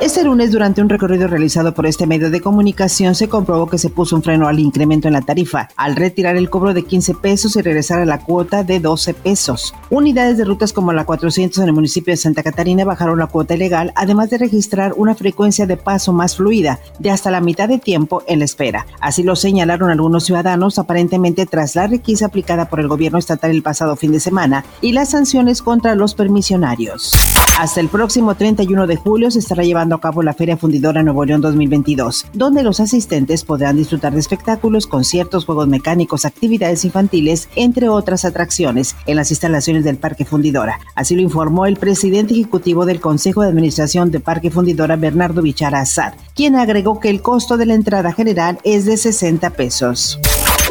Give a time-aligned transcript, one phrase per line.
[0.00, 3.90] Este lunes, durante un recorrido realizado por este medio de comunicación, se comprobó que se
[3.90, 7.54] puso un freno al incremento en la tarifa, al retirar el cobro de 15 pesos
[7.54, 9.74] y regresar a la cuota de 12 pesos.
[9.90, 13.54] Unidades de rutas como la 400 en el municipio de Santa Catarina bajaron la cuota
[13.54, 17.78] ilegal, además de registrar una frecuencia de paso más fluida, de hasta la mitad de
[17.78, 18.86] tiempo en la espera.
[19.02, 23.62] Así lo señalaron algunos ciudadanos, aparentemente tras la requisa aplicada por el gobierno estatal el
[23.62, 27.12] pasado fin de semana y las sanciones contra los permisionarios.
[27.60, 31.26] Hasta el próximo 31 de julio se estará llevando a cabo la Feria Fundidora Nuevo
[31.26, 37.90] León 2022, donde los asistentes podrán disfrutar de espectáculos, conciertos, juegos mecánicos, actividades infantiles, entre
[37.90, 40.80] otras atracciones, en las instalaciones del Parque Fundidora.
[40.94, 45.80] Así lo informó el presidente ejecutivo del Consejo de Administración de Parque Fundidora, Bernardo Bichara
[45.80, 50.18] Azad, quien agregó que el costo de la entrada general es de 60 pesos.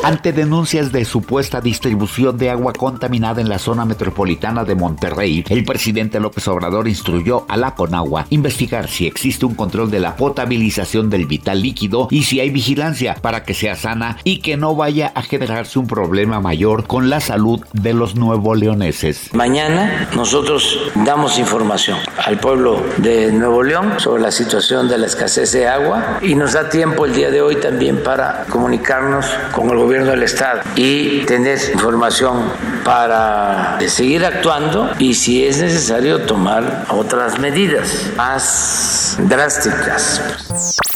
[0.02, 5.66] Ante denuncias de supuesta distribución de agua contaminada en la zona metropolitana de Monterrey, el
[5.66, 11.10] presidente López Obrador instruyó a la Conagua investigar si existe un control de la potabilización
[11.10, 15.12] del vital líquido y si hay vigilancia para que sea sana y que no vaya
[15.16, 19.34] a generarse un problema mayor con la salud de los nuevo leoneses.
[19.34, 25.52] Mañana nosotros damos información al pueblo de Nuevo León sobre la situación de la escasez
[25.52, 29.76] de agua y nos da tiempo el día de hoy también para comunicarnos con el
[29.76, 32.44] gobierno gobierno del Estado y tener información
[32.86, 40.22] para seguir actuando y si es necesario tomar otras medidas más drásticas.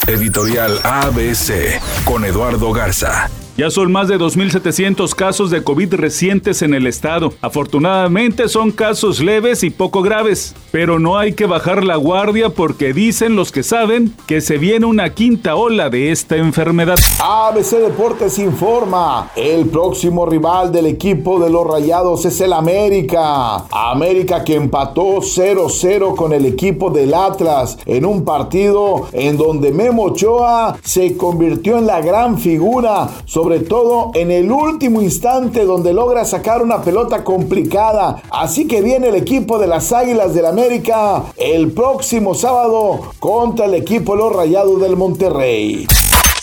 [0.06, 3.28] Editorial ABC con Eduardo Garza.
[3.56, 7.34] Ya son más de 2.700 casos de COVID recientes en el estado.
[7.40, 12.92] Afortunadamente son casos leves y poco graves, pero no hay que bajar la guardia porque
[12.92, 16.98] dicen los que saben que se viene una quinta ola de esta enfermedad.
[17.20, 23.66] ABC Deportes informa, el próximo rival del equipo de los Rayados es el América.
[23.70, 30.06] América que empató 0-0 con el equipo del Atlas en un partido en donde Memo
[30.06, 33.10] Ochoa se convirtió en la gran figura
[33.44, 38.22] sobre todo en el último instante donde logra sacar una pelota complicada.
[38.30, 43.74] Así que viene el equipo de las Águilas del América el próximo sábado contra el
[43.74, 45.86] equipo Los Rayados del Monterrey.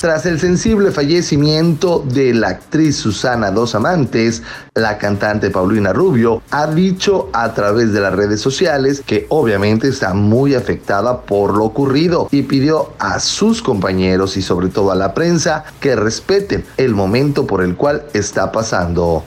[0.01, 4.41] Tras el sensible fallecimiento de la actriz Susana Dos Amantes,
[4.73, 10.15] la cantante Paulina Rubio ha dicho a través de las redes sociales que obviamente está
[10.15, 15.13] muy afectada por lo ocurrido y pidió a sus compañeros y sobre todo a la
[15.13, 19.23] prensa que respeten el momento por el cual está pasando.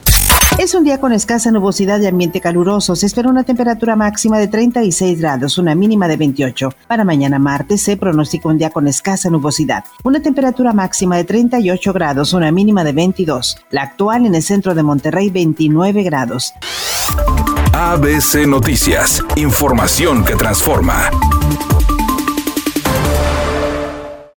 [0.56, 2.94] Es un día con escasa nubosidad y ambiente caluroso.
[2.94, 6.70] Se espera una temperatura máxima de 36 grados, una mínima de 28.
[6.86, 9.84] Para mañana martes se pronostica un día con escasa nubosidad.
[10.04, 13.56] Una temperatura máxima de 38 grados, una mínima de 22.
[13.70, 16.54] La actual en el centro de Monterrey, 29 grados.
[17.72, 19.22] ABC Noticias.
[19.34, 21.10] Información que transforma.